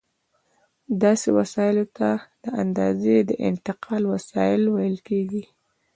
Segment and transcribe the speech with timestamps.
[1.03, 2.09] داسې وسایلو ته
[2.43, 5.43] د اندازې د انتقال وسایل ویل کېږي.